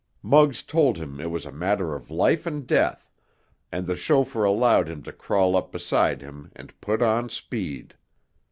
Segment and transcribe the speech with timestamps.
[0.23, 3.11] Muggs told him it was a matter of life and death,
[3.71, 7.93] and the chauffeur allowed him to crawl up beside him and put on speed.